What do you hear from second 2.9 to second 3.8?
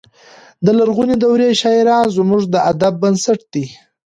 بنسټ دی.